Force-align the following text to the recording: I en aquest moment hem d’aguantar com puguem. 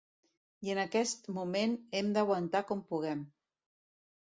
I 0.67 0.71
en 0.75 0.79
aquest 0.83 1.29
moment 1.35 1.77
hem 2.01 2.11
d’aguantar 2.17 2.65
com 2.73 2.83
puguem. 2.95 3.25